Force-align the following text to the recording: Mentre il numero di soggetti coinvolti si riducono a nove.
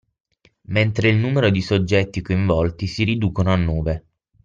Mentre 0.69 1.09
il 1.09 1.17
numero 1.17 1.51
di 1.51 1.61
soggetti 1.61 2.23
coinvolti 2.23 2.87
si 2.87 3.03
riducono 3.03 3.53
a 3.53 3.55
nove. 3.55 4.05